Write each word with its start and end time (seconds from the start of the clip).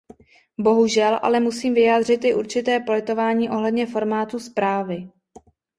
Bohužel, 0.59 1.19
ale 1.23 1.39
musím 1.39 1.73
vyjádřit 1.73 2.23
i 2.23 2.35
určité 2.35 2.79
politování 2.79 3.49
ohledně 3.49 3.85
formátu 3.85 4.39
zprávy. 4.39 5.09